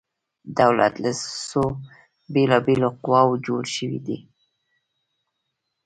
دولت 0.59 0.93
له 1.03 1.11
څو 1.49 1.63
بیلا 2.33 2.59
بیلو 2.65 2.89
قواو 3.03 3.41
جوړ 3.45 3.63
شوی 3.75 3.99
دی؟ 4.07 4.17